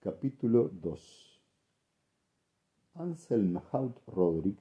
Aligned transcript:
Capítulo 0.00 0.70
2 0.80 1.40
Anselm 2.94 3.58
Haut 3.72 3.98
Roderick, 4.06 4.60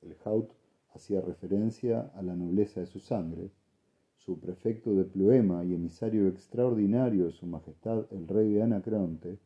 el 0.00 0.16
Haut 0.24 0.52
hacía 0.94 1.20
referencia 1.20 2.12
a 2.14 2.22
la 2.22 2.36
nobleza 2.36 2.78
de 2.78 2.86
su 2.86 3.00
sangre, 3.00 3.50
su 4.16 4.38
prefecto 4.38 4.94
de 4.94 5.02
Ploema 5.02 5.64
y 5.64 5.74
emisario 5.74 6.28
extraordinario 6.28 7.24
de 7.24 7.32
su 7.32 7.46
majestad 7.46 8.06
el 8.12 8.28
rey 8.28 8.52
de 8.52 8.62
Anacreonte, 8.62 9.40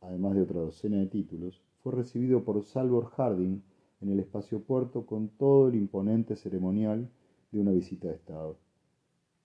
además 0.00 0.34
de 0.34 0.42
otra 0.44 0.60
docena 0.60 0.96
de 0.96 1.08
títulos, 1.08 1.60
fue 1.82 1.92
recibido 1.92 2.42
por 2.42 2.64
Salvor 2.64 3.10
Harding 3.10 3.60
en 4.00 4.08
el 4.08 4.18
espacio 4.18 4.62
puerto 4.62 5.04
con 5.04 5.28
todo 5.28 5.68
el 5.68 5.74
imponente 5.74 6.36
ceremonial 6.36 7.06
de 7.52 7.60
una 7.60 7.72
visita 7.72 8.08
de 8.08 8.14
Estado. 8.14 8.56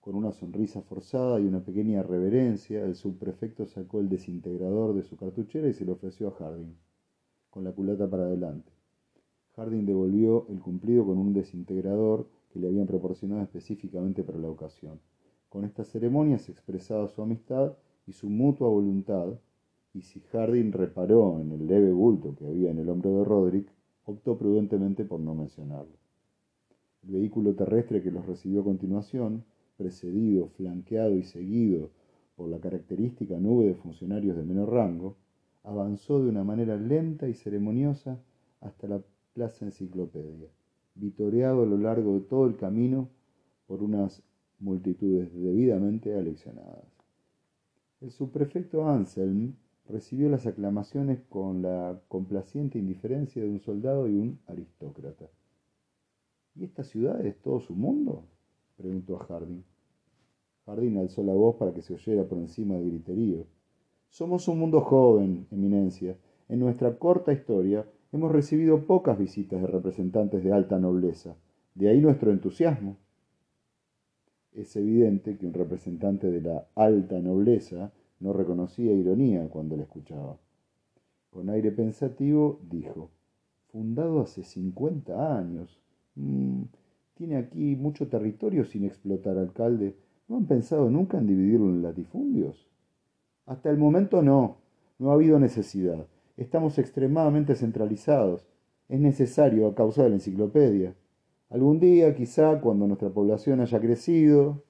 Con 0.06 0.14
una 0.14 0.30
sonrisa 0.30 0.82
forzada 0.82 1.40
y 1.40 1.46
una 1.46 1.64
pequeña 1.64 2.00
reverencia, 2.00 2.84
el 2.84 2.94
subprefecto 2.94 3.66
sacó 3.66 3.98
el 3.98 4.08
desintegrador 4.08 4.94
de 4.94 5.02
su 5.02 5.16
cartuchera 5.16 5.66
y 5.66 5.72
se 5.72 5.84
lo 5.84 5.94
ofreció 5.94 6.28
a 6.28 6.30
Harding, 6.30 6.76
con 7.50 7.64
la 7.64 7.72
culata 7.72 8.08
para 8.08 8.22
adelante. 8.26 8.70
Harding 9.56 9.84
devolvió 9.84 10.46
el 10.48 10.60
cumplido 10.60 11.04
con 11.04 11.18
un 11.18 11.32
desintegrador 11.32 12.28
que 12.52 12.60
le 12.60 12.68
habían 12.68 12.86
proporcionado 12.86 13.42
específicamente 13.42 14.22
para 14.22 14.38
la 14.38 14.48
ocasión. 14.48 15.00
Con 15.48 15.64
esta 15.64 15.82
ceremonia 15.82 16.38
se 16.38 16.52
expresaba 16.52 17.08
su 17.08 17.20
amistad 17.20 17.72
y 18.06 18.12
su 18.12 18.30
mutua 18.30 18.68
voluntad, 18.68 19.40
y 19.92 20.02
si 20.02 20.20
Harding 20.20 20.70
reparó 20.70 21.40
en 21.40 21.50
el 21.50 21.66
leve 21.66 21.90
bulto 21.90 22.36
que 22.36 22.46
había 22.46 22.70
en 22.70 22.78
el 22.78 22.88
hombro 22.90 23.18
de 23.18 23.24
Roderick, 23.24 23.72
optó 24.04 24.38
prudentemente 24.38 25.04
por 25.04 25.18
no 25.18 25.34
mencionarlo. 25.34 25.96
El 27.02 27.10
vehículo 27.10 27.56
terrestre 27.56 28.04
que 28.04 28.12
los 28.12 28.24
recibió 28.24 28.60
a 28.60 28.64
continuación 28.64 29.42
precedido, 29.76 30.48
flanqueado 30.48 31.16
y 31.16 31.22
seguido 31.22 31.90
por 32.36 32.48
la 32.48 32.58
característica 32.58 33.38
nube 33.38 33.66
de 33.66 33.74
funcionarios 33.74 34.36
de 34.36 34.42
menor 34.42 34.70
rango, 34.70 35.16
avanzó 35.64 36.22
de 36.22 36.28
una 36.28 36.44
manera 36.44 36.76
lenta 36.76 37.28
y 37.28 37.34
ceremoniosa 37.34 38.18
hasta 38.60 38.86
la 38.86 39.02
Plaza 39.32 39.64
Enciclopedia, 39.64 40.48
vitoreado 40.94 41.62
a 41.62 41.66
lo 41.66 41.76
largo 41.76 42.14
de 42.14 42.20
todo 42.20 42.46
el 42.46 42.56
camino 42.56 43.08
por 43.66 43.82
unas 43.82 44.22
multitudes 44.58 45.34
debidamente 45.34 46.14
aleccionadas. 46.14 46.84
El 48.00 48.10
subprefecto 48.10 48.88
Anselm 48.88 49.54
recibió 49.88 50.28
las 50.28 50.46
aclamaciones 50.46 51.20
con 51.28 51.62
la 51.62 52.00
complaciente 52.08 52.78
indiferencia 52.78 53.42
de 53.42 53.48
un 53.48 53.60
soldado 53.60 54.08
y 54.08 54.16
un 54.16 54.38
aristócrata. 54.46 55.26
¿Y 56.54 56.64
esta 56.64 56.84
ciudad 56.84 57.24
es 57.24 57.36
todo 57.40 57.60
su 57.60 57.74
mundo? 57.74 58.24
Preguntó 58.76 59.16
a 59.16 59.24
Harding. 59.24 59.62
Harding 60.66 60.98
alzó 60.98 61.22
la 61.22 61.32
voz 61.32 61.56
para 61.56 61.72
que 61.72 61.82
se 61.82 61.94
oyera 61.94 62.24
por 62.24 62.38
encima 62.38 62.74
del 62.74 62.90
griterío. 62.90 63.46
Somos 64.10 64.48
un 64.48 64.58
mundo 64.58 64.80
joven, 64.80 65.46
Eminencia. 65.50 66.16
En 66.48 66.60
nuestra 66.60 66.98
corta 66.98 67.32
historia 67.32 67.86
hemos 68.12 68.32
recibido 68.32 68.86
pocas 68.86 69.18
visitas 69.18 69.60
de 69.60 69.66
representantes 69.66 70.42
de 70.42 70.52
alta 70.52 70.78
nobleza. 70.78 71.36
De 71.74 71.88
ahí 71.88 72.00
nuestro 72.00 72.30
entusiasmo. 72.30 72.96
Es 74.52 74.74
evidente 74.76 75.36
que 75.36 75.46
un 75.46 75.52
representante 75.52 76.30
de 76.30 76.40
la 76.40 76.66
alta 76.74 77.18
nobleza 77.20 77.92
no 78.20 78.32
reconocía 78.32 78.92
ironía 78.92 79.48
cuando 79.48 79.76
la 79.76 79.82
escuchaba. 79.82 80.38
Con 81.30 81.50
aire 81.50 81.70
pensativo 81.70 82.60
dijo, 82.62 83.10
fundado 83.68 84.20
hace 84.20 84.42
cincuenta 84.42 85.36
años. 85.36 85.78
Mm, 86.14 86.62
tiene 87.16 87.38
aquí 87.38 87.76
mucho 87.76 88.08
territorio 88.08 88.66
sin 88.66 88.84
explotar, 88.84 89.38
alcalde. 89.38 89.96
¿No 90.28 90.36
han 90.36 90.46
pensado 90.46 90.90
nunca 90.90 91.16
en 91.16 91.26
dividirlo 91.26 91.70
en 91.70 91.82
latifundios? 91.82 92.68
Hasta 93.46 93.70
el 93.70 93.78
momento 93.78 94.22
no. 94.22 94.58
No 94.98 95.10
ha 95.10 95.14
habido 95.14 95.38
necesidad. 95.38 96.06
Estamos 96.36 96.78
extremadamente 96.78 97.54
centralizados. 97.54 98.46
Es 98.88 99.00
necesario 99.00 99.66
a 99.66 99.74
causa 99.74 100.02
de 100.02 100.10
la 100.10 100.16
enciclopedia. 100.16 100.94
Algún 101.48 101.80
día, 101.80 102.14
quizá, 102.14 102.60
cuando 102.60 102.86
nuestra 102.86 103.08
población 103.08 103.60
haya 103.60 103.80
crecido. 103.80 104.62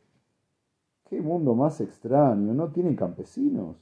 ¡Qué 1.09 1.21
mundo 1.21 1.55
más 1.57 1.81
extraño! 1.81 2.55
¿No 2.55 2.71
tienen 2.71 2.95
campesinos? 2.95 3.77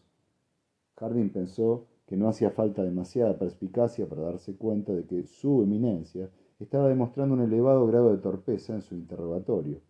Harding 0.96 1.30
pensó 1.30 1.86
que 2.06 2.16
no 2.16 2.28
hacía 2.28 2.50
falta 2.50 2.82
demasiada 2.82 3.38
perspicacia 3.38 4.08
para 4.08 4.22
darse 4.22 4.56
cuenta 4.56 4.92
de 4.92 5.04
que 5.04 5.24
su 5.26 5.62
eminencia 5.62 6.30
estaba 6.64 6.88
demostrando 6.88 7.34
un 7.34 7.42
elevado 7.42 7.86
grado 7.86 8.10
de 8.10 8.22
torpeza 8.22 8.74
en 8.74 8.82
su 8.82 8.94
interrogatorio. 8.94 9.80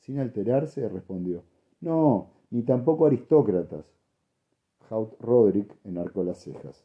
Sin 0.00 0.18
alterarse, 0.18 0.88
respondió, 0.88 1.44
No, 1.80 2.30
ni 2.50 2.62
tampoco 2.62 3.06
aristócratas. 3.06 3.84
Haut 4.90 5.20
Roderick 5.20 5.76
enarcó 5.84 6.24
las 6.24 6.38
cejas. 6.38 6.84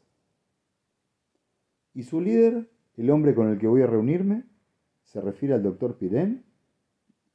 ¿Y 1.94 2.02
su 2.02 2.20
líder, 2.20 2.70
el 2.96 3.10
hombre 3.10 3.34
con 3.34 3.48
el 3.48 3.58
que 3.58 3.66
voy 3.66 3.82
a 3.82 3.86
reunirme? 3.86 4.44
¿Se 5.04 5.20
refiere 5.20 5.54
al 5.54 5.62
doctor 5.62 5.96
Pirén? 5.96 6.44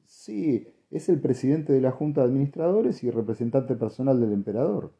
Sí, 0.05 0.67
es 0.91 1.09
el 1.09 1.19
presidente 1.19 1.73
de 1.73 1.81
la 1.81 1.91
Junta 1.91 2.21
de 2.21 2.27
Administradores 2.27 3.03
y 3.03 3.11
representante 3.11 3.75
personal 3.75 4.19
del 4.19 4.33
emperador. 4.33 4.91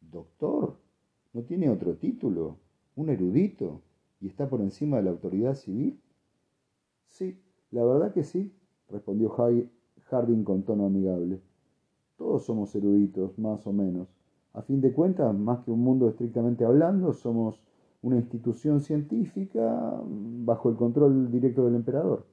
¿Doctor? 0.00 0.76
¿No 1.32 1.42
tiene 1.42 1.68
otro 1.70 1.96
título? 1.96 2.58
¿Un 2.96 3.10
erudito? 3.10 3.82
Y 4.20 4.28
está 4.28 4.48
por 4.48 4.60
encima 4.60 4.98
de 4.98 5.04
la 5.04 5.10
autoridad 5.10 5.54
civil? 5.54 6.00
Sí, 7.06 7.40
la 7.70 7.84
verdad 7.84 8.12
que 8.12 8.24
sí, 8.24 8.52
respondió 8.88 9.30
Harding 9.30 10.44
con 10.44 10.62
tono 10.62 10.86
amigable. 10.86 11.40
Todos 12.16 12.44
somos 12.44 12.74
eruditos, 12.74 13.38
más 13.38 13.66
o 13.66 13.72
menos. 13.72 14.08
A 14.52 14.62
fin 14.62 14.80
de 14.80 14.92
cuentas, 14.92 15.34
más 15.34 15.60
que 15.60 15.70
un 15.70 15.80
mundo 15.80 16.08
estrictamente 16.08 16.64
hablando, 16.64 17.12
somos 17.12 17.62
una 18.02 18.16
institución 18.16 18.80
científica 18.80 20.00
bajo 20.04 20.70
el 20.70 20.76
control 20.76 21.30
directo 21.30 21.64
del 21.64 21.76
emperador. 21.76 22.26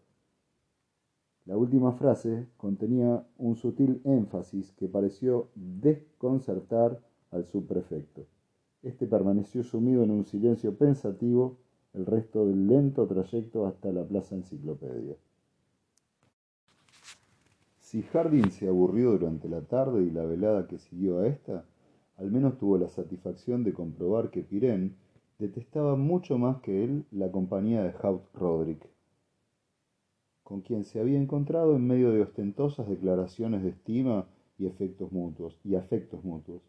La 1.46 1.56
última 1.56 1.94
frase 1.94 2.47
contenía 2.58 3.26
un 3.38 3.56
sutil 3.56 4.02
énfasis 4.03 4.74
que 4.74 4.90
pareció 4.90 5.50
desconcertar 5.56 7.02
al 7.31 7.46
subprefecto. 7.46 8.26
Este 8.84 9.08
permaneció 9.08 9.64
sumido 9.64 10.03
en 10.03 10.12
un 10.12 10.26
silencio 10.26 10.76
pensativo 10.76 11.58
el 11.97 12.06
resto 12.06 12.46
del 12.46 12.68
lento 12.68 13.08
trayecto 13.08 13.66
hasta 13.66 13.91
la 13.91 14.03
Plaza 14.06 14.35
Enciclopedia. 14.35 15.16
Si 17.80 18.03
Harding 18.03 18.52
se 18.52 18.68
aburrió 18.68 19.12
durante 19.13 19.50
la 19.50 19.62
tarde 19.62 20.03
y 20.03 20.12
la 20.12 20.24
velada 20.24 20.68
que 20.68 20.78
siguió 20.78 21.19
a 21.19 21.28
esta, 21.28 21.66
al 22.18 22.31
menos 22.31 22.58
tuvo 22.59 22.78
la 22.78 22.90
satisfacción 22.90 23.63
de 23.63 23.74
comprobar 23.74 24.30
que 24.30 24.44
Pirén 24.44 24.96
detestaba 25.40 25.96
mucho 25.96 26.38
más 26.38 26.62
que 26.62 26.84
él 26.84 27.06
la 27.12 27.31
compañía 27.31 27.81
de 27.81 27.94
Haut 28.02 28.24
Roderick, 28.35 28.88
con 30.44 30.62
quien 30.62 30.84
se 30.84 31.00
había 31.00 31.18
encontrado 31.18 31.75
en 31.75 31.88
medio 31.88 32.12
de 32.12 32.22
ostentosas 32.22 32.88
declaraciones 32.88 33.64
de 33.64 33.69
estima 33.69 34.28
y 34.59 34.68
efectos 34.68 35.12
mutuos 35.12 35.59
y 35.64 35.75
afectos 35.75 36.24
mutuos. 36.24 36.62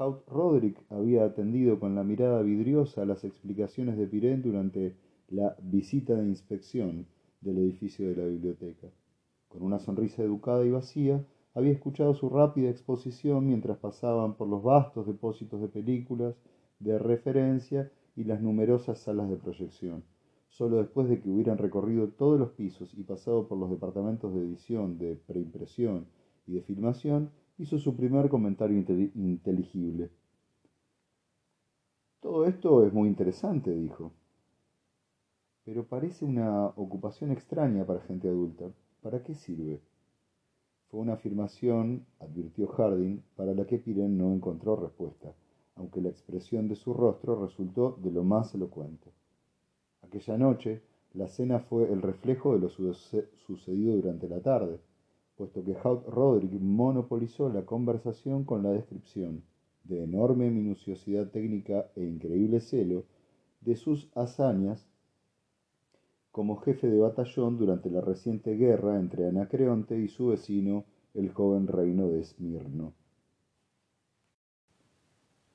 Haut 0.00 0.22
Roderick 0.28 0.80
había 0.90 1.24
atendido 1.24 1.80
con 1.80 1.96
la 1.96 2.04
mirada 2.04 2.40
vidriosa 2.42 3.04
las 3.04 3.24
explicaciones 3.24 3.98
de 3.98 4.06
Pirén 4.06 4.42
durante 4.42 4.94
la 5.28 5.56
visita 5.60 6.14
de 6.14 6.24
inspección 6.24 7.06
del 7.40 7.58
edificio 7.58 8.08
de 8.08 8.14
la 8.14 8.24
biblioteca. 8.28 8.86
Con 9.48 9.64
una 9.64 9.80
sonrisa 9.80 10.22
educada 10.22 10.64
y 10.64 10.70
vacía, 10.70 11.24
había 11.52 11.72
escuchado 11.72 12.14
su 12.14 12.28
rápida 12.28 12.70
exposición 12.70 13.48
mientras 13.48 13.78
pasaban 13.78 14.34
por 14.34 14.46
los 14.46 14.62
vastos 14.62 15.04
depósitos 15.04 15.60
de 15.60 15.66
películas, 15.66 16.36
de 16.78 16.96
referencia 16.96 17.90
y 18.14 18.22
las 18.22 18.40
numerosas 18.40 19.00
salas 19.00 19.28
de 19.28 19.36
proyección. 19.36 20.04
Solo 20.48 20.76
después 20.76 21.08
de 21.08 21.20
que 21.20 21.28
hubieran 21.28 21.58
recorrido 21.58 22.06
todos 22.10 22.38
los 22.38 22.50
pisos 22.50 22.94
y 22.94 23.02
pasado 23.02 23.48
por 23.48 23.58
los 23.58 23.68
departamentos 23.68 24.32
de 24.32 24.42
edición, 24.42 24.96
de 24.96 25.16
preimpresión 25.26 26.06
y 26.46 26.52
de 26.54 26.62
filmación, 26.62 27.30
hizo 27.58 27.78
su 27.78 27.94
primer 27.96 28.28
comentario 28.28 28.84
inteligible. 29.14 30.10
Todo 32.20 32.46
esto 32.46 32.86
es 32.86 32.92
muy 32.92 33.08
interesante, 33.08 33.74
dijo. 33.74 34.12
Pero 35.64 35.84
parece 35.84 36.24
una 36.24 36.66
ocupación 36.66 37.32
extraña 37.32 37.84
para 37.84 38.00
gente 38.00 38.28
adulta. 38.28 38.70
¿Para 39.02 39.22
qué 39.22 39.34
sirve? 39.34 39.80
Fue 40.88 41.00
una 41.00 41.14
afirmación, 41.14 42.06
advirtió 42.20 42.68
Harding, 42.68 43.22
para 43.36 43.54
la 43.54 43.66
que 43.66 43.78
Pirén 43.78 44.16
no 44.16 44.32
encontró 44.32 44.76
respuesta, 44.76 45.34
aunque 45.74 46.00
la 46.00 46.08
expresión 46.08 46.68
de 46.68 46.76
su 46.76 46.94
rostro 46.94 47.44
resultó 47.44 47.98
de 48.00 48.10
lo 48.10 48.24
más 48.24 48.54
elocuente. 48.54 49.10
Aquella 50.02 50.38
noche, 50.38 50.80
la 51.12 51.28
cena 51.28 51.58
fue 51.58 51.92
el 51.92 52.02
reflejo 52.02 52.54
de 52.54 52.60
lo 52.60 52.68
sucedido 52.68 53.96
durante 53.96 54.28
la 54.28 54.40
tarde 54.40 54.80
puesto 55.38 55.64
que 55.64 55.76
Haut 55.84 56.04
Roderick 56.08 56.60
monopolizó 56.60 57.48
la 57.48 57.64
conversación 57.64 58.44
con 58.44 58.64
la 58.64 58.70
descripción, 58.70 59.44
de 59.84 60.02
enorme 60.02 60.50
minuciosidad 60.50 61.30
técnica 61.30 61.90
e 61.94 62.04
increíble 62.04 62.60
celo, 62.60 63.04
de 63.60 63.76
sus 63.76 64.10
hazañas 64.16 64.84
como 66.32 66.56
jefe 66.56 66.88
de 66.88 66.98
batallón 66.98 67.56
durante 67.56 67.88
la 67.88 68.00
reciente 68.00 68.56
guerra 68.56 68.98
entre 68.98 69.28
Anacreonte 69.28 69.98
y 69.98 70.08
su 70.08 70.26
vecino, 70.26 70.84
el 71.14 71.32
joven 71.32 71.68
reino 71.68 72.08
de 72.08 72.20
Esmirno. 72.20 72.92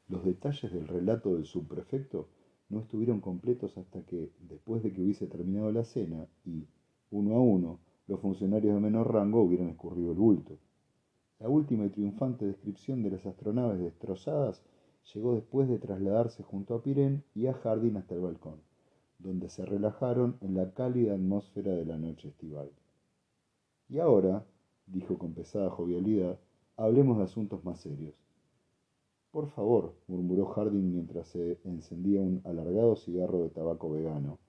Los 0.07 0.24
detalles 0.24 0.71
del 0.71 0.88
relato 0.88 1.35
del 1.35 1.45
subprefecto 1.45 2.30
no 2.69 2.80
estuvieron 2.80 3.19
completos 3.19 3.77
hasta 3.77 4.01
que, 4.03 4.31
después 4.50 4.81
de 4.81 4.94
que 4.94 5.01
hubiese 5.01 5.27
terminado 5.27 5.71
la 5.71 5.83
cena 5.83 6.27
y, 6.45 6.68
uno 7.12 7.35
a 7.35 7.41
uno, 7.41 7.80
los 8.08 8.20
funcionarios 8.20 8.74
de 8.76 8.82
menor 8.82 9.14
rango 9.14 9.42
hubieran 9.42 9.70
escurrido 9.70 10.12
el 10.12 10.18
bulto. 10.18 10.58
La 11.40 11.50
última 11.50 11.86
y 11.86 11.90
triunfante 11.90 12.46
descripción 12.46 13.02
de 13.04 13.12
las 13.12 13.26
astronaves 13.26 13.80
destrozadas 13.80 14.64
llegó 15.14 15.36
después 15.36 15.68
de 15.68 15.80
trasladarse 15.80 16.44
junto 16.44 16.76
a 16.76 16.82
Pirén 16.82 17.24
y 17.36 17.48
a 17.48 17.54
Harding 17.54 17.98
hasta 17.98 18.16
el 18.16 18.22
balcón, 18.22 18.62
donde 19.20 19.50
se 19.50 19.66
relajaron 19.66 20.38
en 20.42 20.56
la 20.56 20.74
cálida 20.74 21.14
atmósfera 21.14 21.74
de 21.74 21.86
la 21.86 21.98
noche 21.98 22.30
estival. 22.30 22.72
Y 23.90 24.00
ahora, 24.00 24.46
dijo 24.88 25.18
con 25.18 25.34
pesada 25.34 25.70
jovialidad, 25.70 26.40
hablemos 26.78 27.18
de 27.18 27.24
asuntos 27.24 27.64
más 27.64 27.80
serios. 27.80 28.16
Por 29.32 29.50
favor, 29.50 29.96
murmuró 30.08 30.46
Harding 30.46 30.92
mientras 30.92 31.28
se 31.28 31.58
encendía 31.64 32.22
un 32.22 32.42
alargado 32.46 32.96
cigarro 32.96 33.42
de 33.44 33.50
tabaco 33.50 33.90
vegano, 33.90 34.40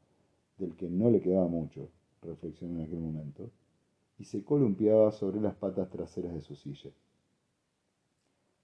del 0.58 0.76
que 0.76 0.88
no 0.88 1.10
le 1.10 1.20
quedaba 1.20 1.48
mucho, 1.48 1.88
reflexionó 2.24 2.80
en 2.80 2.86
aquel 2.86 3.00
momento, 3.00 3.50
y 4.18 4.24
se 4.24 4.44
columpiaba 4.44 5.12
sobre 5.12 5.40
las 5.40 5.54
patas 5.54 5.90
traseras 5.90 6.34
de 6.34 6.42
su 6.42 6.54
silla. 6.54 6.90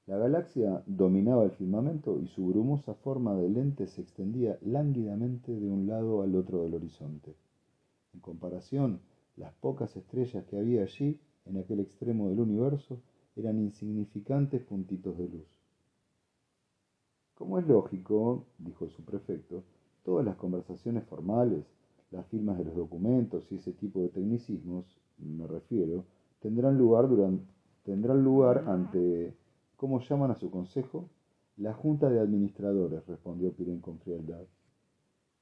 La 0.07 0.17
galaxia 0.17 0.83
dominaba 0.87 1.45
el 1.45 1.53
firmamento 1.53 2.19
y 2.21 2.27
su 2.27 2.47
brumosa 2.47 2.95
forma 2.95 3.35
de 3.35 3.49
lente 3.49 3.87
se 3.87 4.01
extendía 4.03 4.59
lánguidamente 4.63 5.53
de 5.53 5.69
un 5.69 5.87
lado 5.87 6.23
al 6.23 6.35
otro 6.35 6.63
del 6.63 6.75
horizonte. 6.75 7.37
En 8.13 8.21
comparación, 8.21 9.01
las 9.37 9.53
pocas 9.55 9.97
estrellas 9.97 10.45
que 10.47 10.59
había 10.59 10.83
allí, 10.83 11.21
en 11.45 11.59
aquel 11.59 11.81
extremo 11.81 12.29
del 12.29 12.41
universo, 12.41 13.01
eran 13.37 13.59
insignificantes 13.59 14.63
puntitos 14.63 15.17
de 15.17 15.29
luz. 15.29 15.47
Como 17.35 17.59
es 17.59 17.67
lógico, 17.67 18.47
dijo 18.59 18.85
el 18.85 18.91
subprefecto, 18.91 19.63
todas 20.05 20.27
las 20.27 20.37
conversaciones 20.37 21.05
formales, 21.05 21.65
las 22.11 22.27
firmas 22.27 22.59
de 22.59 22.65
los 22.65 22.75
documentos 22.75 23.51
y 23.51 23.57
ese 23.57 23.73
tipo 23.73 24.01
de 24.01 24.09
tecnicismos, 24.09 24.85
me 25.19 25.47
refiero, 25.47 26.05
tendrán 26.41 26.77
lugar 26.77 27.09
durante 27.09 27.45
tendrán 27.85 28.23
lugar 28.23 28.65
ante 28.69 29.35
¿cómo 29.77 30.01
llaman 30.01 30.31
a 30.31 30.35
su 30.35 30.51
consejo? 30.51 31.09
La 31.57 31.73
Junta 31.73 32.09
de 32.11 32.21
Administradores, 32.21 33.07
respondió 33.07 33.53
Pirén 33.53 33.81
con 33.81 33.99
frialdad. 33.99 34.45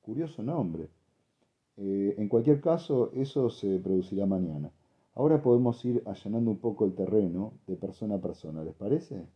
Curioso 0.01 0.43
nombre. 0.43 0.89
Eh, 1.77 2.15
en 2.19 2.29
cualquier 2.29 2.61
caso, 2.61 3.11
eso 3.13 3.51
se 3.51 3.79
producirá 3.79 4.27
mañana. 4.27 4.71
Ahora 5.15 5.43
podemos 5.43 5.85
ir 5.85 6.03
allanando 6.07 6.51
un 6.51 6.59
poco 6.59 6.85
el 6.85 6.95
terreno 6.95 7.53
de 7.67 7.77
persona 7.77 8.17
a 8.17 8.21
persona, 8.21 8.65
¿les 8.65 8.75
parece? 8.75 9.27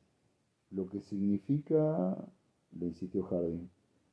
Lo 0.71 0.89
que 0.89 1.01
significa 1.01 2.17
le 2.79 2.87
insistió 2.87 3.25
Harding. 3.25 3.69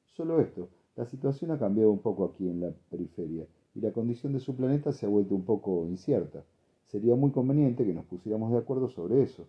Solo 0.07 0.41
esto, 0.41 0.69
la 0.99 1.05
situación 1.05 1.49
ha 1.51 1.57
cambiado 1.57 1.91
un 1.91 1.99
poco 1.99 2.25
aquí 2.25 2.49
en 2.49 2.59
la 2.59 2.73
periferia 2.89 3.47
y 3.73 3.79
la 3.79 3.93
condición 3.93 4.33
de 4.33 4.41
su 4.41 4.53
planeta 4.53 4.91
se 4.91 5.05
ha 5.05 5.09
vuelto 5.09 5.33
un 5.33 5.45
poco 5.45 5.85
incierta. 5.85 6.43
Sería 6.87 7.15
muy 7.15 7.31
conveniente 7.31 7.85
que 7.85 7.93
nos 7.93 8.03
pusiéramos 8.03 8.51
de 8.51 8.57
acuerdo 8.57 8.89
sobre 8.89 9.23
eso. 9.23 9.47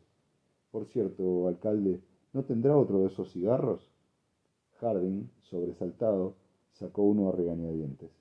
Por 0.70 0.86
cierto, 0.86 1.48
alcalde, 1.48 2.00
¿no 2.32 2.44
tendrá 2.44 2.76
otro 2.76 3.00
de 3.00 3.08
esos 3.08 3.32
cigarros? 3.32 3.90
Harding, 4.78 5.28
sobresaltado, 5.40 6.36
sacó 6.70 7.02
uno 7.02 7.30
a 7.30 7.32
regañadientes. 7.32 8.12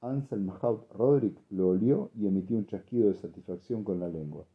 Anselm 0.00 0.50
Roderick 0.94 1.38
lo 1.50 1.68
olió 1.68 2.10
y 2.14 2.28
emitió 2.28 2.56
un 2.56 2.64
chasquido 2.64 3.08
de 3.08 3.14
satisfacción 3.16 3.84
con 3.84 4.00
la 4.00 4.08
lengua. 4.08 4.46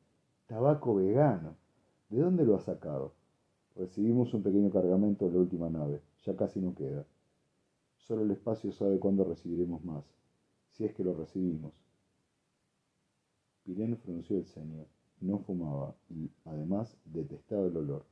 Tabaco 0.47 0.95
vegano. 0.95 1.57
¿De 2.09 2.21
dónde 2.21 2.43
lo 2.43 2.55
ha 2.55 2.59
sacado? 2.59 3.13
Recibimos 3.75 4.33
un 4.33 4.41
pequeño 4.41 4.71
cargamento 4.71 5.27
de 5.27 5.33
la 5.33 5.41
última 5.41 5.69
nave. 5.69 6.01
Ya 6.25 6.35
casi 6.35 6.59
no 6.59 6.73
queda. 6.73 7.05
Solo 8.07 8.23
el 8.23 8.31
espacio 8.31 8.71
sabe 8.71 8.99
cuándo 8.99 9.23
recibiremos 9.23 9.83
más, 9.83 10.03
si 10.71 10.83
es 10.83 10.93
que 10.93 11.03
lo 11.03 11.13
recibimos. 11.13 11.73
Pirén 13.63 13.97
frunció 13.97 14.37
el 14.37 14.45
ceño. 14.45 14.85
No 15.21 15.39
fumaba 15.39 15.95
y, 16.09 16.29
además, 16.43 16.97
detestaba 17.05 17.65
el 17.67 17.77
olor. 17.77 18.05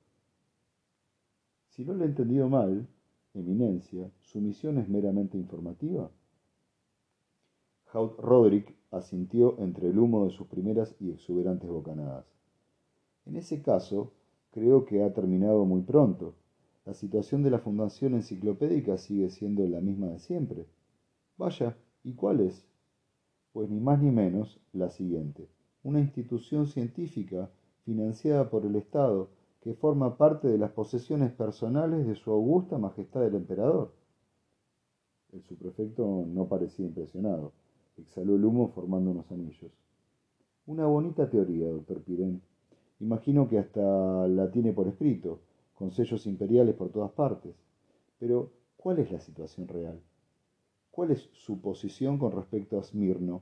Si 1.67 1.83
no 1.83 1.93
le 1.93 2.05
he 2.05 2.07
entendido 2.07 2.47
mal, 2.47 2.87
Eminencia, 3.33 4.11
¿su 4.21 4.41
misión 4.41 4.77
es 4.77 4.89
meramente 4.89 5.37
informativa? 5.37 6.11
Haut 7.93 8.19
Roderick 8.19 8.75
asintió 8.91 9.57
entre 9.59 9.89
el 9.89 9.99
humo 9.99 10.25
de 10.25 10.31
sus 10.31 10.47
primeras 10.47 10.95
y 10.99 11.11
exuberantes 11.11 11.69
bocanadas. 11.69 12.25
En 13.25 13.37
ese 13.37 13.61
caso, 13.61 14.11
creo 14.51 14.85
que 14.85 15.03
ha 15.03 15.13
terminado 15.13 15.63
muy 15.63 15.81
pronto. 15.81 16.35
La 16.85 16.93
situación 16.93 17.43
de 17.43 17.51
la 17.51 17.59
Fundación 17.59 18.15
Enciclopédica 18.15 18.97
sigue 18.97 19.29
siendo 19.29 19.67
la 19.67 19.81
misma 19.81 20.07
de 20.07 20.19
siempre. 20.19 20.65
Vaya, 21.37 21.77
¿y 22.03 22.13
cuál 22.13 22.39
es? 22.39 22.65
Pues 23.53 23.69
ni 23.69 23.79
más 23.79 24.01
ni 24.01 24.11
menos 24.11 24.59
la 24.73 24.89
siguiente. 24.89 25.47
Una 25.83 25.99
institución 25.99 26.67
científica 26.67 27.49
financiada 27.85 28.49
por 28.49 28.65
el 28.65 28.75
Estado 28.75 29.29
que 29.61 29.75
forma 29.75 30.17
parte 30.17 30.47
de 30.47 30.57
las 30.57 30.71
posesiones 30.71 31.31
personales 31.31 32.07
de 32.07 32.15
su 32.15 32.31
augusta 32.31 32.77
majestad 32.77 33.27
el 33.27 33.35
emperador. 33.35 33.93
El 35.31 35.43
subprefecto 35.43 36.25
no 36.27 36.47
parecía 36.47 36.85
impresionado. 36.85 37.53
Exhaló 37.97 38.35
el 38.35 38.45
humo 38.45 38.69
formando 38.69 39.11
unos 39.11 39.31
anillos. 39.31 39.71
Una 40.65 40.87
bonita 40.87 41.29
teoría, 41.29 41.67
doctor 41.67 42.01
Pirén, 42.01 42.41
Imagino 43.01 43.49
que 43.49 43.57
hasta 43.57 44.27
la 44.27 44.51
tiene 44.51 44.73
por 44.73 44.87
escrito, 44.87 45.39
con 45.81 45.91
sellos 45.91 46.27
imperiales 46.27 46.75
por 46.75 46.91
todas 46.91 47.09
partes. 47.09 47.55
Pero, 48.19 48.51
¿cuál 48.77 48.99
es 48.99 49.11
la 49.11 49.19
situación 49.19 49.67
real? 49.67 49.99
¿Cuál 50.91 51.09
es 51.09 51.27
su 51.33 51.59
posición 51.59 52.19
con 52.19 52.33
respecto 52.33 52.77
a 52.77 52.83
Smirno? 52.83 53.41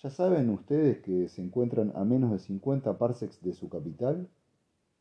¿Ya 0.00 0.08
saben 0.08 0.50
ustedes 0.50 0.98
que 0.98 1.26
se 1.26 1.42
encuentran 1.42 1.90
a 1.96 2.04
menos 2.04 2.30
de 2.30 2.38
50 2.38 2.96
parsecs 2.96 3.42
de 3.42 3.54
su 3.54 3.68
capital? 3.68 4.28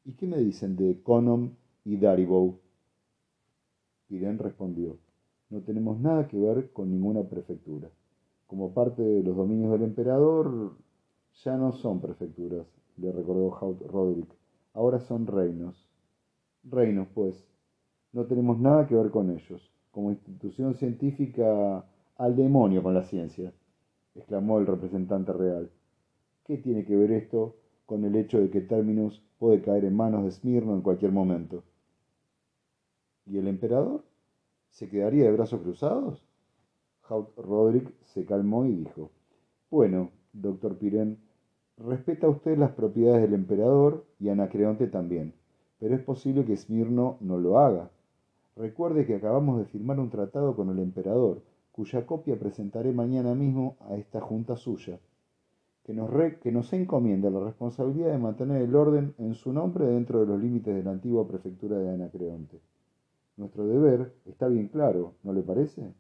¿Y 0.04 0.14
qué 0.14 0.26
me 0.26 0.40
dicen 0.40 0.76
de 0.76 1.00
Conom 1.04 1.52
y 1.86 1.98
Daribou? 1.98 2.58
Pirén 4.08 4.40
respondió, 4.40 4.98
no 5.52 5.62
tenemos 5.62 6.00
nada 6.00 6.28
que 6.28 6.40
ver 6.40 6.72
con 6.72 6.90
ninguna 6.90 7.22
prefectura. 7.22 7.92
Como 8.48 8.74
parte 8.74 9.04
de 9.04 9.22
los 9.22 9.38
dominios 9.38 9.74
del 9.74 9.84
emperador, 9.84 10.76
ya 11.44 11.56
no 11.56 11.72
son 11.72 12.02
prefecturas, 12.02 12.66
le 12.98 13.12
recordó 13.12 13.56
Haut 13.58 13.80
Roderick. 13.84 14.36
Ahora 14.74 15.00
son 15.00 15.28
reinos. 15.28 15.87
Reinos, 16.70 17.08
pues. 17.14 17.46
No 18.14 18.26
tenemos 18.26 18.60
nada 18.60 18.88
que 18.88 18.96
ver 18.96 19.12
con 19.12 19.30
ellos. 19.30 19.72
Como 19.92 20.12
institución 20.12 20.76
científica, 20.76 21.86
al 22.18 22.36
demonio 22.36 22.84
con 22.84 22.94
la 22.94 23.04
ciencia, 23.04 23.54
exclamó 24.16 24.60
el 24.60 24.68
representante 24.68 25.34
real. 25.34 25.70
¿Qué 26.46 26.58
tiene 26.58 26.86
que 26.86 26.96
ver 26.96 27.12
esto 27.12 27.56
con 27.86 28.04
el 28.06 28.16
hecho 28.16 28.40
de 28.40 28.50
que 28.50 28.62
Terminus 28.62 29.22
puede 29.40 29.62
caer 29.62 29.86
en 29.86 29.96
manos 29.96 30.24
de 30.24 30.32
Smirno 30.32 30.74
en 30.74 30.82
cualquier 30.82 31.12
momento? 31.12 31.64
¿Y 33.26 33.38
el 33.38 33.48
emperador? 33.48 34.04
¿Se 34.70 34.90
quedaría 34.90 35.26
de 35.26 35.32
brazos 35.32 35.62
cruzados? 35.62 36.26
Haut 37.04 37.36
Roderick 37.38 37.94
se 38.06 38.26
calmó 38.26 38.66
y 38.66 38.76
dijo, 38.76 39.12
Bueno, 39.70 40.12
doctor 40.34 40.78
Pirén, 40.78 41.20
Respeta 41.78 42.28
usted 42.28 42.58
las 42.58 42.72
propiedades 42.72 43.22
del 43.22 43.36
emperador 43.36 44.04
y 44.20 44.30
Anacreonte 44.30 44.88
también, 44.88 45.36
pero 45.80 45.96
es 45.96 46.02
posible 46.02 46.46
que 46.46 46.54
Esmirno 46.54 47.18
no 47.22 47.38
lo 47.38 47.60
haga. 47.60 47.90
Recuerde 48.56 49.06
que 49.06 49.16
acabamos 49.16 49.60
de 49.60 49.66
firmar 49.66 50.00
un 50.00 50.10
tratado 50.10 50.56
con 50.56 50.70
el 50.70 50.80
emperador, 50.80 51.42
cuya 51.72 52.06
copia 52.06 52.40
presentaré 52.40 52.92
mañana 52.92 53.36
mismo 53.36 53.78
a 53.82 53.96
esta 53.96 54.20
junta 54.20 54.56
suya, 54.56 55.00
que 55.84 55.94
nos, 55.94 56.10
que 56.42 56.52
nos 56.52 56.74
encomienda 56.74 57.30
la 57.30 57.40
responsabilidad 57.40 58.12
de 58.12 58.18
mantener 58.18 58.62
el 58.64 58.76
orden 58.76 59.14
en 59.20 59.36
su 59.36 59.54
nombre 59.54 59.86
dentro 59.86 60.20
de 60.22 60.26
los 60.26 60.42
límites 60.42 60.76
de 60.76 60.84
la 60.84 60.92
antigua 60.92 61.28
prefectura 61.28 61.78
de 61.78 61.90
Anacreonte. 61.90 62.60
Nuestro 63.38 63.68
deber 63.68 64.12
está 64.26 64.48
bien 64.48 64.70
claro, 64.70 65.14
¿no 65.24 65.34
le 65.34 65.44
parece? 65.44 65.94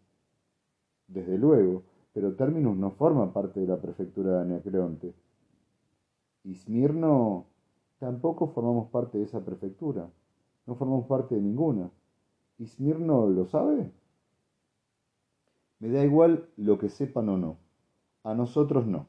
Desde 1.07 1.37
luego, 1.37 1.83
pero 2.11 2.33
Terminus 2.33 2.75
no 2.75 2.89
forma 2.91 3.31
parte 3.31 3.59
de 3.59 3.67
la 3.67 3.77
prefectura 3.77 4.37
de 4.37 4.41
Anacreonte 4.41 5.13
y 6.43 6.55
Smirno 6.55 7.45
tampoco 7.99 8.47
formamos 8.47 8.89
parte 8.89 9.17
de 9.17 9.25
esa 9.25 9.43
prefectura. 9.43 10.09
No 10.65 10.75
formamos 10.75 11.05
parte 11.07 11.35
de 11.35 11.41
ninguna. 11.41 11.89
¿Y 12.59 12.67
Smirno 12.67 13.27
lo 13.27 13.45
sabe? 13.45 13.91
Me 15.79 15.89
da 15.89 16.03
igual 16.03 16.49
lo 16.57 16.77
que 16.79 16.89
sepan 16.89 17.29
o 17.29 17.37
no. 17.37 17.57
A 18.23 18.33
nosotros 18.33 18.87
no. 18.87 19.07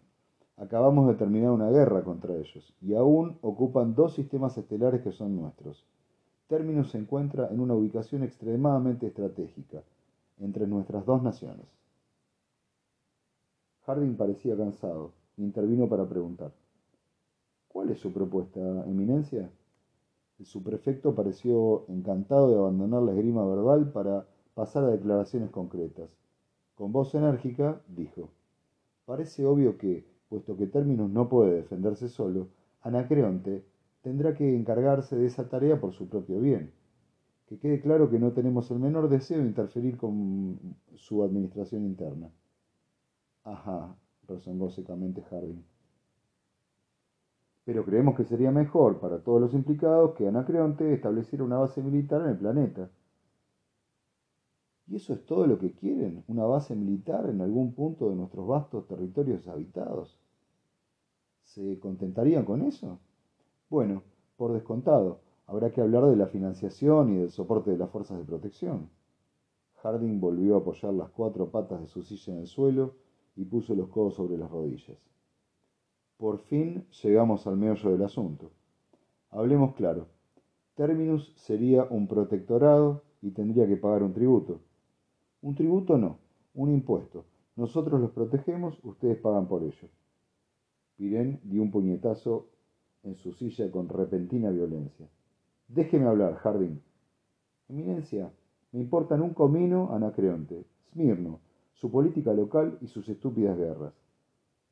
Acabamos 0.57 1.09
de 1.09 1.15
terminar 1.15 1.53
una 1.53 1.71
guerra 1.71 2.03
contra 2.03 2.35
ellos 2.35 2.75
y 2.83 2.95
aún 2.95 3.39
ocupan 3.43 3.95
dos 3.95 4.15
sistemas 4.15 4.59
estelares 4.59 5.03
que 5.03 5.13
son 5.13 5.37
nuestros. 5.37 5.87
Terminus 6.49 6.91
se 6.91 6.99
encuentra 6.99 7.49
en 7.49 7.61
una 7.61 7.75
ubicación 7.75 8.23
extremadamente 8.23 9.07
estratégica 9.07 9.83
entre 10.39 10.67
nuestras 10.67 11.05
dos 11.07 11.23
naciones. 11.23 11.67
Harding 13.87 14.17
parecía 14.17 14.57
cansado 14.57 15.13
e 15.37 15.43
intervino 15.43 15.89
para 15.89 16.09
preguntar. 16.09 16.53
¿Cuál 17.69 17.91
es 17.91 17.99
su 17.99 18.13
propuesta, 18.13 18.61
Eminencia? 18.87 19.51
El 20.39 20.47
subprefecto 20.47 21.15
pareció 21.15 21.85
encantado 21.89 22.49
de 22.49 22.57
abandonar 22.57 23.03
la 23.03 23.13
esgrima 23.13 23.47
verbal 23.47 23.93
para 23.93 24.27
pasar 24.55 24.85
a 24.85 24.91
declaraciones 24.91 25.51
concretas. 25.51 26.17
Con 26.75 26.93
voz 26.93 27.15
enérgica, 27.15 27.81
dijo, 27.89 28.31
Parece 29.05 29.45
obvio 29.47 29.79
que, 29.79 30.07
puesto 30.29 30.57
que 30.57 30.67
Terminus 30.67 31.11
no 31.11 31.29
puede 31.29 31.57
defenderse 31.57 32.09
solo, 32.09 32.49
Anacreonte 32.83 33.65
tendrá 34.03 34.35
que 34.35 34.55
encargarse 34.55 35.17
de 35.17 35.27
esa 35.27 35.49
tarea 35.49 35.81
por 35.81 35.93
su 35.93 36.09
propio 36.09 36.41
bien. 36.41 36.73
Que 37.47 37.59
quede 37.59 37.81
claro 37.81 38.11
que 38.11 38.19
no 38.19 38.33
tenemos 38.33 38.71
el 38.71 38.79
menor 38.79 39.09
deseo 39.09 39.39
de 39.39 39.47
interferir 39.47 39.97
con 39.97 40.59
su 40.95 41.23
administración 41.23 41.85
interna. 41.85 42.31
Ajá, 43.45 43.97
rezongó 44.27 44.71
secamente 44.71 45.23
Harding. 45.23 45.65
Pero 47.69 47.85
creemos 47.85 48.17
que 48.17 48.25
sería 48.25 48.51
mejor 48.51 48.99
para 48.99 49.19
todos 49.19 49.43
los 49.43 49.53
implicados 49.53 50.15
que 50.15 50.27
Anacreonte 50.27 50.91
estableciera 50.95 51.45
una 51.45 51.59
base 51.59 51.83
militar 51.83 52.23
en 52.23 52.29
el 52.29 52.39
planeta. 52.39 52.89
¿Y 54.87 54.97
eso 54.97 55.13
es 55.13 55.27
todo 55.27 55.47
lo 55.47 55.59
que 55.59 55.73
quieren? 55.73 56.25
¿Una 56.29 56.47
base 56.47 56.75
militar 56.75 57.29
en 57.29 57.43
algún 57.43 57.75
punto 57.75 58.09
de 58.09 58.17
nuestros 58.17 58.49
vastos 58.49 58.87
territorios 58.87 59.47
habitados? 59.49 60.19
¿Se 61.43 61.79
contentarían 61.79 62.47
con 62.47 62.63
eso? 62.63 63.01
Bueno, 63.69 64.03
por 64.39 64.55
descontado, 64.55 65.21
habrá 65.47 65.71
que 65.71 65.83
hablar 65.83 66.07
de 66.07 66.17
la 66.17 66.29
financiación 66.29 67.13
y 67.13 67.19
del 67.19 67.31
soporte 67.31 67.71
de 67.71 67.77
las 67.77 67.91
fuerzas 67.91 68.17
de 68.17 68.25
protección. 68.25 68.89
Harding 69.83 70.21
volvió 70.21 70.55
a 70.55 70.61
apoyar 70.61 70.95
las 70.95 71.11
cuatro 71.11 71.51
patas 71.51 71.83
de 71.83 71.87
su 71.87 72.03
silla 72.03 72.33
en 72.33 72.39
el 72.39 72.47
suelo 72.47 72.95
y 73.37 73.45
puso 73.45 73.75
los 73.75 73.91
codos 73.91 74.15
sobre 74.15 74.39
las 74.39 74.51
rodillas. 74.51 75.18
Por 76.19 76.41
fin 76.41 76.85
llegamos 77.03 77.47
al 77.47 77.57
meollo 77.57 77.93
del 77.93 78.03
asunto. 78.03 78.51
Hablemos 79.31 79.75
claro. 79.77 80.09
Terminus 80.75 81.33
sería 81.37 81.85
un 81.85 82.09
protectorado 82.09 83.03
y 83.23 83.31
tendría 83.31 83.69
que 83.69 83.77
pagar 83.77 84.03
un 84.03 84.13
tributo. 84.13 84.61
Un 85.43 85.55
tributo 85.55 85.97
no, 85.97 86.19
un 86.55 86.73
impuesto. 86.73 87.25
Nosotros 87.55 88.01
los 88.01 88.11
protegemos, 88.11 88.81
ustedes 88.83 89.17
pagan 89.19 89.47
por 89.47 89.63
ello. 89.63 89.89
Pirén 90.97 91.41
dio 91.45 91.63
un 91.63 91.71
puñetazo 91.71 92.49
en 93.05 93.15
su 93.15 93.33
silla 93.33 93.71
con 93.71 93.89
repentina 93.89 94.51
violencia. 94.51 95.07
Déjeme 95.69 96.07
hablar, 96.07 96.35
Jardín. 96.35 96.83
Eminencia, 97.69 98.33
me 98.73 98.81
importan 98.81 99.23
un 99.23 99.35
comino 99.35 99.95
Anacreonte, 99.95 100.65
Smirno, 100.91 101.39
su 101.75 101.93
política 101.93 102.33
local 102.33 102.77
y 102.81 102.89
sus 102.89 103.09
estúpidas 103.09 103.57
guerras. 103.57 104.08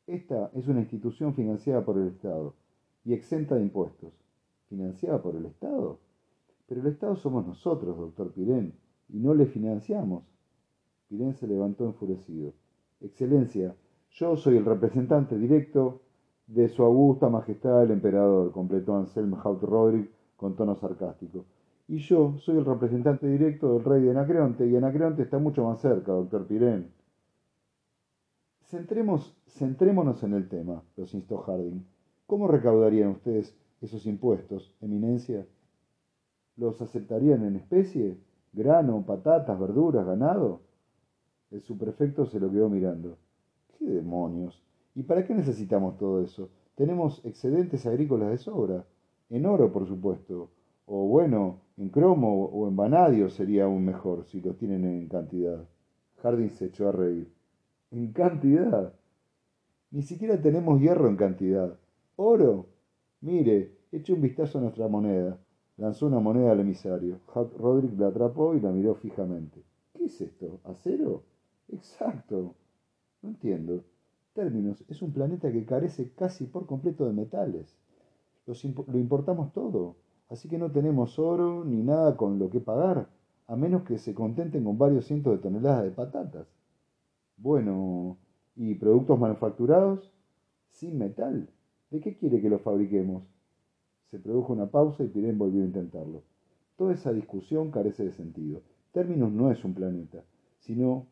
Esta 0.06 0.52
es 0.54 0.68
una 0.68 0.80
institución 0.80 1.34
financiada 1.34 1.84
por 1.84 1.98
el 1.98 2.06
Estado 2.06 2.54
y 3.04 3.12
exenta 3.12 3.56
de 3.56 3.62
impuestos. 3.62 4.12
¿Financiada 4.68 5.20
por 5.20 5.34
el 5.34 5.46
Estado? 5.46 5.98
Pero 6.68 6.80
el 6.80 6.86
Estado 6.86 7.16
somos 7.16 7.44
nosotros, 7.44 7.96
doctor 7.96 8.32
Pirén, 8.32 8.74
y 9.08 9.18
no 9.18 9.34
le 9.34 9.46
financiamos. 9.46 10.22
Pirén 11.08 11.34
se 11.34 11.48
levantó 11.48 11.86
enfurecido. 11.86 12.52
Excelencia, 13.00 13.74
yo 14.10 14.36
soy 14.36 14.56
el 14.56 14.64
representante 14.64 15.36
directo 15.36 16.02
de 16.46 16.68
su 16.68 16.84
augusta 16.84 17.28
majestad 17.28 17.82
el 17.82 17.90
emperador, 17.90 18.52
completó 18.52 18.96
Anselm 18.96 19.34
Haut 19.42 19.60
Roderick 19.62 20.10
con 20.36 20.54
tono 20.54 20.76
sarcástico. 20.76 21.44
Y 21.88 21.98
yo 21.98 22.36
soy 22.38 22.58
el 22.58 22.64
representante 22.64 23.26
directo 23.26 23.74
del 23.74 23.84
rey 23.84 24.02
de 24.02 24.10
Anacreonte, 24.12 24.66
y 24.68 24.76
Anacreonte 24.76 25.22
está 25.22 25.38
mucho 25.38 25.64
más 25.64 25.80
cerca, 25.80 26.12
doctor 26.12 26.46
Pirén. 26.46 26.95
Centremos, 28.66 29.32
centrémonos 29.46 30.24
en 30.24 30.34
el 30.34 30.48
tema, 30.48 30.82
los 30.96 31.14
instó 31.14 31.38
Harding. 31.38 31.86
¿Cómo 32.26 32.48
recaudarían 32.48 33.10
ustedes 33.10 33.56
esos 33.80 34.06
impuestos, 34.06 34.74
eminencia? 34.80 35.46
¿Los 36.56 36.82
aceptarían 36.82 37.44
en 37.44 37.54
especie? 37.54 38.18
¿Grano, 38.52 39.04
patatas, 39.06 39.56
verduras, 39.60 40.04
ganado? 40.04 40.62
El 41.52 41.62
subprefecto 41.62 42.26
se 42.26 42.40
lo 42.40 42.50
quedó 42.50 42.68
mirando. 42.68 43.18
¿Qué 43.78 43.84
demonios? 43.84 44.60
¿Y 44.96 45.04
para 45.04 45.24
qué 45.24 45.32
necesitamos 45.32 45.96
todo 45.96 46.20
eso? 46.20 46.50
Tenemos 46.74 47.24
excedentes 47.24 47.86
agrícolas 47.86 48.30
de 48.30 48.38
sobra. 48.38 48.84
En 49.30 49.46
oro, 49.46 49.72
por 49.72 49.86
supuesto. 49.86 50.50
O 50.86 51.06
bueno, 51.06 51.60
en 51.76 51.88
cromo 51.90 52.46
o 52.46 52.66
en 52.66 52.74
vanadio 52.74 53.30
sería 53.30 53.66
aún 53.66 53.84
mejor 53.84 54.24
si 54.24 54.40
los 54.40 54.56
tienen 54.56 54.84
en 54.84 55.06
cantidad. 55.06 55.68
Harding 56.16 56.50
se 56.50 56.66
echó 56.66 56.88
a 56.88 56.92
reír. 56.92 57.35
¿En 57.90 58.12
cantidad? 58.12 58.94
Ni 59.92 60.02
siquiera 60.02 60.40
tenemos 60.40 60.80
hierro 60.80 61.08
en 61.08 61.16
cantidad. 61.16 61.78
¿Oro? 62.16 62.66
Mire, 63.20 63.76
eche 63.92 64.12
un 64.12 64.20
vistazo 64.20 64.58
a 64.58 64.62
nuestra 64.62 64.88
moneda. 64.88 65.38
Lanzó 65.76 66.06
una 66.06 66.18
moneda 66.18 66.52
al 66.52 66.60
emisario. 66.60 67.20
Roderick 67.58 67.98
la 67.98 68.08
atrapó 68.08 68.54
y 68.54 68.60
la 68.60 68.72
miró 68.72 68.94
fijamente. 68.94 69.62
¿Qué 69.92 70.06
es 70.06 70.20
esto? 70.20 70.58
¿Acero? 70.64 71.22
Exacto. 71.68 72.54
No 73.22 73.28
entiendo. 73.28 73.84
Términos, 74.34 74.84
es 74.88 75.00
un 75.00 75.12
planeta 75.12 75.52
que 75.52 75.64
carece 75.64 76.10
casi 76.10 76.44
por 76.44 76.66
completo 76.66 77.06
de 77.06 77.12
metales. 77.12 77.78
lo 78.46 78.98
importamos 78.98 79.52
todo, 79.52 79.96
así 80.28 80.48
que 80.48 80.58
no 80.58 80.70
tenemos 80.70 81.18
oro 81.18 81.64
ni 81.64 81.82
nada 81.82 82.16
con 82.16 82.38
lo 82.38 82.50
que 82.50 82.60
pagar, 82.60 83.08
a 83.46 83.56
menos 83.56 83.84
que 83.84 83.96
se 83.96 84.12
contenten 84.12 84.64
con 84.64 84.76
varios 84.76 85.06
cientos 85.06 85.32
de 85.32 85.38
toneladas 85.38 85.84
de 85.84 85.90
patatas. 85.90 86.55
Bueno, 87.36 88.16
¿y 88.54 88.74
productos 88.74 89.18
manufacturados? 89.18 90.12
Sin 90.70 90.98
metal. 90.98 91.50
¿De 91.90 92.00
qué 92.00 92.16
quiere 92.16 92.40
que 92.40 92.48
los 92.48 92.62
fabriquemos? 92.62 93.24
Se 94.10 94.18
produjo 94.18 94.52
una 94.52 94.70
pausa 94.70 95.04
y 95.04 95.08
Pirén 95.08 95.38
volvió 95.38 95.62
a 95.62 95.66
intentarlo. 95.66 96.22
Toda 96.76 96.94
esa 96.94 97.12
discusión 97.12 97.70
carece 97.70 98.04
de 98.04 98.12
sentido. 98.12 98.62
Términos 98.92 99.32
no 99.32 99.50
es 99.50 99.64
un 99.64 99.74
planeta, 99.74 100.24
sino 100.60 101.06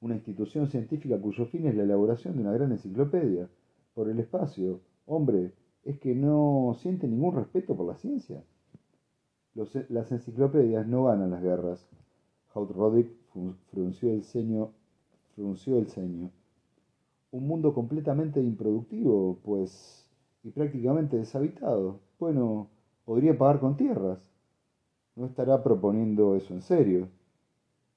una 0.00 0.14
institución 0.14 0.68
científica 0.68 1.20
cuyo 1.20 1.46
fin 1.46 1.66
es 1.66 1.74
la 1.74 1.82
elaboración 1.82 2.36
de 2.36 2.42
una 2.42 2.52
gran 2.52 2.72
enciclopedia. 2.72 3.48
Por 3.94 4.08
el 4.08 4.18
espacio, 4.20 4.80
hombre, 5.06 5.52
es 5.84 5.98
que 5.98 6.14
no 6.14 6.76
siente 6.78 7.08
ningún 7.08 7.34
respeto 7.34 7.76
por 7.76 7.86
la 7.86 7.96
ciencia. 7.96 8.42
las 9.88 10.12
enciclopedias 10.12 10.86
no 10.86 11.04
ganan 11.04 11.30
las 11.30 11.42
guerras. 11.42 11.88
Roddick 12.54 13.10
frunció 13.70 14.12
el 14.12 14.24
ceño, 14.24 14.72
frunció 15.40 15.78
el 15.78 15.86
ceño. 15.86 16.30
Un 17.30 17.46
mundo 17.46 17.72
completamente 17.72 18.42
improductivo, 18.42 19.38
pues, 19.42 20.06
y 20.42 20.50
prácticamente 20.50 21.16
deshabitado. 21.16 22.00
Bueno, 22.18 22.68
podría 23.06 23.36
pagar 23.38 23.58
con 23.60 23.76
tierras. 23.76 24.20
No 25.16 25.24
estará 25.24 25.62
proponiendo 25.62 26.36
eso 26.36 26.52
en 26.52 26.60
serio. 26.60 27.08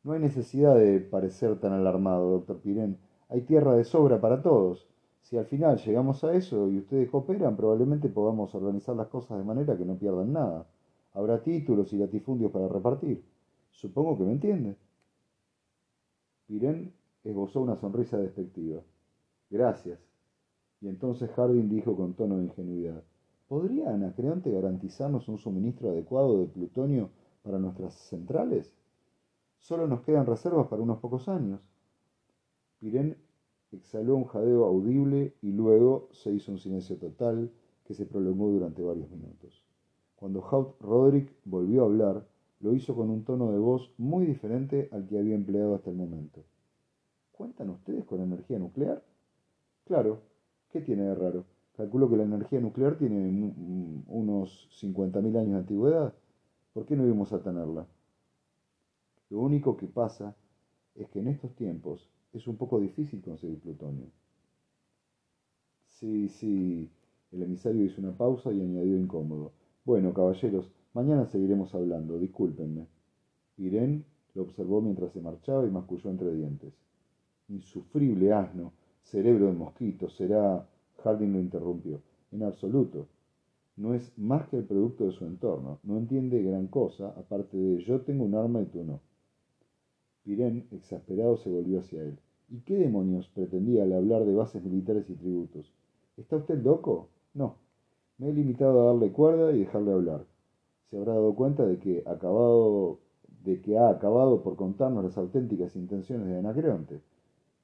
No 0.03 0.13
hay 0.13 0.21
necesidad 0.21 0.75
de 0.75 1.01
parecer 1.01 1.59
tan 1.59 1.73
alarmado, 1.73 2.31
doctor 2.31 2.59
Pirén. 2.59 2.97
Hay 3.27 3.41
tierra 3.41 3.75
de 3.75 3.83
sobra 3.83 4.21
para 4.21 4.41
todos. 4.41 4.87
Si 5.21 5.37
al 5.37 5.45
final 5.45 5.77
llegamos 5.77 6.23
a 6.23 6.33
eso 6.33 6.69
y 6.69 6.77
ustedes 6.77 7.09
cooperan, 7.09 7.57
probablemente 7.57 8.07
podamos 8.07 8.55
organizar 8.55 8.95
las 8.95 9.07
cosas 9.07 9.37
de 9.37 9.43
manera 9.43 9.77
que 9.77 9.85
no 9.85 9.97
pierdan 9.97 10.31
nada. 10.31 10.65
Habrá 11.13 11.41
títulos 11.41 11.91
y 11.91 11.97
latifundios 11.97 12.51
para 12.51 12.69
repartir. 12.69 13.21
Supongo 13.71 14.17
que 14.17 14.23
me 14.23 14.31
entiende. 14.31 14.75
Pirén 16.47 16.93
esbozó 17.23 17.61
una 17.61 17.75
sonrisa 17.75 18.17
despectiva. 18.17 18.81
Gracias. 19.49 19.99
Y 20.81 20.87
entonces 20.87 21.29
Harding 21.31 21.69
dijo 21.69 21.95
con 21.95 22.13
tono 22.13 22.37
de 22.37 22.43
ingenuidad, 22.43 23.03
¿podría 23.47 23.93
Anacreonte 23.93 24.51
garantizarnos 24.51 25.27
un 25.29 25.37
suministro 25.37 25.89
adecuado 25.89 26.39
de 26.39 26.47
plutonio 26.47 27.09
para 27.41 27.59
nuestras 27.59 27.93
centrales? 27.93 28.73
Solo 29.59 29.87
nos 29.87 30.01
quedan 30.01 30.25
reservas 30.25 30.67
para 30.67 30.81
unos 30.81 30.99
pocos 30.99 31.29
años. 31.29 31.61
Pirén 32.79 33.17
exhaló 33.71 34.15
un 34.15 34.25
jadeo 34.25 34.65
audible 34.65 35.33
y 35.41 35.51
luego 35.51 36.09
se 36.11 36.33
hizo 36.33 36.51
un 36.51 36.59
silencio 36.59 36.97
total 36.97 37.49
que 37.85 37.93
se 37.93 38.05
prolongó 38.05 38.49
durante 38.49 38.83
varios 38.83 39.09
minutos. 39.09 39.63
Cuando 40.15 40.41
Haut 40.41 40.79
Roderick 40.81 41.33
volvió 41.45 41.83
a 41.83 41.85
hablar, 41.85 42.27
lo 42.59 42.73
hizo 42.73 42.95
con 42.95 43.09
un 43.09 43.23
tono 43.23 43.51
de 43.51 43.59
voz 43.59 43.93
muy 43.97 44.25
diferente 44.25 44.89
al 44.91 45.05
que 45.05 45.17
había 45.17 45.35
empleado 45.35 45.75
hasta 45.75 45.89
el 45.89 45.95
momento. 45.95 46.43
¿Cuentan 47.43 47.71
ustedes 47.71 48.05
con 48.05 48.21
energía 48.21 48.57
nuclear? 48.57 49.03
Claro. 49.83 50.21
¿Qué 50.69 50.79
tiene 50.79 51.03
de 51.03 51.13
raro? 51.13 51.43
Calculo 51.75 52.09
que 52.09 52.15
la 52.15 52.23
energía 52.23 52.61
nuclear 52.61 52.97
tiene 52.97 53.53
unos 54.07 54.69
50.000 54.81 55.35
años 55.37 55.51
de 55.51 55.57
antigüedad. 55.57 56.13
¿Por 56.71 56.85
qué 56.85 56.95
no 56.95 57.05
íbamos 57.05 57.33
a 57.33 57.43
tenerla? 57.43 57.85
Lo 59.29 59.39
único 59.41 59.75
que 59.75 59.87
pasa 59.87 60.37
es 60.95 61.09
que 61.09 61.19
en 61.19 61.27
estos 61.27 61.53
tiempos 61.53 62.09
es 62.31 62.47
un 62.47 62.55
poco 62.55 62.79
difícil 62.79 63.21
conseguir 63.21 63.59
plutonio. 63.59 64.05
Sí, 65.89 66.29
sí, 66.29 66.89
el 67.33 67.43
emisario 67.43 67.83
hizo 67.83 67.99
una 67.99 68.15
pausa 68.15 68.53
y 68.53 68.61
añadió 68.61 68.97
incómodo. 68.97 69.51
Bueno, 69.83 70.13
caballeros, 70.13 70.71
mañana 70.93 71.25
seguiremos 71.25 71.75
hablando, 71.75 72.17
discúlpenme. 72.19 72.87
Irene 73.57 74.05
lo 74.33 74.43
observó 74.43 74.81
mientras 74.81 75.11
se 75.11 75.19
marchaba 75.19 75.67
y 75.67 75.71
masculló 75.71 76.09
entre 76.09 76.33
dientes. 76.33 76.73
Insufrible 77.49 78.31
asno, 78.33 78.73
cerebro 79.03 79.47
de 79.47 79.53
mosquito, 79.53 80.09
será. 80.09 80.67
Harding 81.03 81.33
lo 81.33 81.39
interrumpió. 81.39 82.01
En 82.31 82.43
absoluto. 82.43 83.07
no 83.75 83.93
es 83.93 84.11
más 84.17 84.47
que 84.47 84.57
el 84.57 84.63
producto 84.63 85.05
de 85.05 85.11
su 85.11 85.25
entorno. 85.25 85.79
No 85.83 85.97
entiende 85.97 86.41
gran 86.41 86.67
cosa, 86.67 87.09
aparte 87.17 87.57
de 87.57 87.83
yo 87.83 88.01
tengo 88.01 88.23
un 88.23 88.35
arma 88.35 88.61
y 88.61 88.65
tú 88.65 88.83
no. 88.83 89.01
Pirén, 90.23 90.67
exasperado, 90.71 91.37
se 91.37 91.49
volvió 91.49 91.79
hacia 91.79 92.03
él. 92.03 92.17
¿Y 92.49 92.59
qué 92.61 92.77
demonios 92.77 93.27
pretendía 93.29 93.83
al 93.83 93.93
hablar 93.93 94.25
de 94.25 94.33
bases 94.33 94.63
militares 94.63 95.09
y 95.09 95.15
tributos? 95.15 95.73
¿Está 96.17 96.37
usted 96.37 96.63
loco? 96.63 97.09
No. 97.33 97.55
Me 98.17 98.29
he 98.29 98.33
limitado 98.33 98.81
a 98.81 98.85
darle 98.93 99.11
cuerda 99.11 99.51
y 99.51 99.59
dejarle 99.59 99.91
hablar. 99.91 100.25
Se 100.89 100.97
habrá 100.97 101.13
dado 101.13 101.33
cuenta 101.35 101.65
de 101.65 101.79
que, 101.79 102.03
acabado, 102.05 102.99
de 103.43 103.59
que 103.61 103.77
ha 103.77 103.89
acabado 103.89 104.43
por 104.43 104.55
contarnos 104.55 105.03
las 105.03 105.17
auténticas 105.17 105.75
intenciones 105.75 106.27
de 106.27 106.37
Anacreonte. 106.37 107.01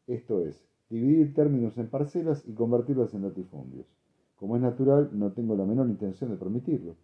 Esto 0.09 0.41
es, 0.41 0.59
dividir 0.89 1.35
términos 1.35 1.77
en 1.77 1.87
parcelas 1.87 2.43
y 2.47 2.53
convertirlas 2.53 3.13
en 3.13 3.21
latifundios. 3.21 3.85
Como 4.37 4.55
es 4.55 4.61
natural, 4.63 5.11
no 5.13 5.33
tengo 5.33 5.55
la 5.55 5.65
menor 5.65 5.87
intención 5.87 6.31
de 6.31 6.37
permitirlo. 6.37 6.95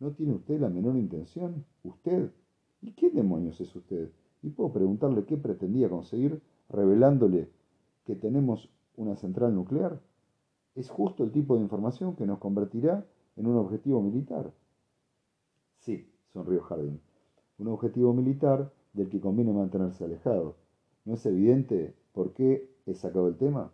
¿No 0.00 0.10
tiene 0.10 0.34
usted 0.34 0.60
la 0.60 0.68
menor 0.68 0.96
intención? 0.96 1.64
¿Usted? 1.82 2.30
¿Y 2.82 2.92
qué 2.92 3.08
demonios 3.08 3.58
es 3.62 3.74
usted? 3.74 4.10
Y 4.42 4.50
puedo 4.50 4.70
preguntarle 4.70 5.24
qué 5.24 5.38
pretendía 5.38 5.88
conseguir 5.88 6.42
revelándole 6.68 7.48
que 8.04 8.16
tenemos 8.16 8.68
una 8.98 9.16
central 9.16 9.54
nuclear. 9.54 9.98
Es 10.74 10.90
justo 10.90 11.24
el 11.24 11.32
tipo 11.32 11.56
de 11.56 11.62
información 11.62 12.16
que 12.16 12.26
nos 12.26 12.38
convertirá 12.38 13.06
en 13.36 13.46
un 13.46 13.56
objetivo 13.56 14.02
militar. 14.02 14.52
Sí, 15.78 16.06
sonrió 16.34 16.60
Harding. 16.60 17.00
Un 17.60 17.68
objetivo 17.68 18.12
militar 18.12 18.70
del 18.92 19.08
que 19.08 19.20
conviene 19.20 19.54
mantenerse 19.54 20.04
alejado. 20.04 20.56
¿No 21.06 21.14
es 21.14 21.24
evidente 21.24 21.94
por 22.16 22.32
qué 22.32 22.66
he 22.86 22.94
sacado 22.94 23.28
el 23.28 23.36
tema? 23.36 23.70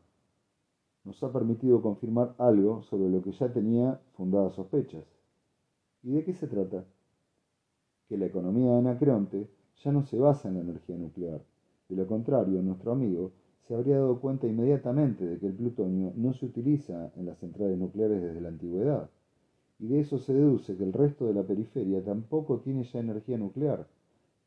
Nos 1.04 1.22
ha 1.22 1.32
permitido 1.32 1.80
confirmar 1.80 2.34
algo 2.38 2.82
sobre 2.82 3.08
lo 3.08 3.22
que 3.22 3.30
ya 3.30 3.52
tenía 3.52 4.00
fundadas 4.16 4.54
sospechas. 4.54 5.04
¿Y 6.02 6.10
de 6.10 6.24
qué 6.24 6.34
se 6.34 6.48
trata? 6.48 6.84
Que 8.08 8.18
la 8.18 8.26
economía 8.26 8.72
de 8.72 8.78
Anacreonte 8.78 9.48
ya 9.84 9.92
no 9.92 10.02
se 10.02 10.18
basa 10.18 10.48
en 10.48 10.54
la 10.54 10.60
energía 10.62 10.96
nuclear, 10.96 11.40
de 11.88 11.94
lo 11.94 12.06
contrario, 12.08 12.62
nuestro 12.62 12.90
amigo 12.90 13.30
se 13.60 13.76
habría 13.76 13.98
dado 13.98 14.18
cuenta 14.18 14.48
inmediatamente 14.48 15.24
de 15.24 15.38
que 15.38 15.46
el 15.46 15.52
plutonio 15.52 16.12
no 16.16 16.32
se 16.32 16.46
utiliza 16.46 17.12
en 17.14 17.26
las 17.26 17.38
centrales 17.38 17.78
nucleares 17.78 18.20
desde 18.20 18.40
la 18.40 18.48
antigüedad, 18.48 19.10
y 19.78 19.86
de 19.86 20.00
eso 20.00 20.18
se 20.18 20.34
deduce 20.34 20.76
que 20.76 20.82
el 20.82 20.92
resto 20.92 21.26
de 21.26 21.34
la 21.34 21.44
periferia 21.44 22.02
tampoco 22.02 22.58
tiene 22.58 22.82
ya 22.82 22.98
energía 22.98 23.38
nuclear. 23.38 23.86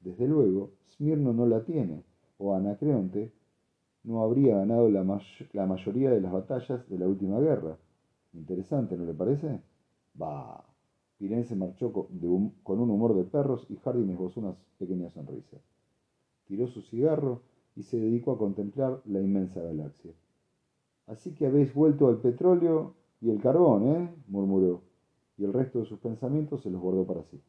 Desde 0.01 0.27
luego, 0.27 0.71
Smirno 0.89 1.31
no 1.31 1.45
la 1.45 1.63
tiene, 1.63 2.03
o 2.39 2.55
Anacreonte 2.55 3.31
no 4.05 4.23
habría 4.23 4.57
ganado 4.57 4.89
la, 4.89 5.03
la 5.53 5.65
mayoría 5.65 6.11
de 6.11 6.21
las 6.21 6.31
batallas 6.31 6.87
de 6.89 6.99
la 6.99 7.07
última 7.07 7.39
guerra. 7.39 7.77
Interesante, 8.33 8.97
¿no 8.97 9.05
le 9.05 9.13
parece? 9.13 9.61
Bah. 10.13 10.63
Pirén 11.17 11.45
se 11.45 11.55
marchó 11.55 11.91
con 11.91 12.79
un 12.79 12.89
humor 12.89 13.15
de 13.15 13.23
perros 13.23 13.65
y 13.69 13.77
Harding 13.77 14.11
esbozó 14.11 14.41
una 14.41 14.55
pequeña 14.77 15.09
sonrisa 15.09 15.57
tiró 16.45 16.67
su 16.67 16.81
cigarro 16.81 17.41
y 17.75 17.83
se 17.83 17.99
dedicó 17.99 18.31
a 18.31 18.37
contemplar 18.37 19.01
la 19.05 19.19
inmensa 19.19 19.61
galaxia. 19.61 20.11
Así 21.07 21.33
que 21.33 21.45
habéis 21.45 21.73
vuelto 21.73 22.07
al 22.07 22.19
petróleo 22.19 22.95
y 23.21 23.29
el 23.29 23.41
carbón, 23.41 23.87
¿eh? 23.87 24.15
murmuró, 24.27 24.81
y 25.37 25.43
el 25.43 25.53
resto 25.53 25.79
de 25.79 25.85
sus 25.85 25.99
pensamientos 25.99 26.61
se 26.61 26.69
los 26.69 26.81
guardó 26.81 27.05
para 27.05 27.23
sí. 27.23 27.41